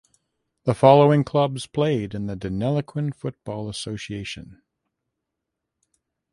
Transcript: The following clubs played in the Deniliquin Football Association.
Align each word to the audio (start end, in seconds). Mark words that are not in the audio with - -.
The 0.63 0.73
following 0.73 1.23
clubs 1.23 1.67
played 1.67 2.15
in 2.15 2.25
the 2.25 2.35
Deniliquin 2.35 3.13
Football 3.13 3.69
Association. 3.69 4.59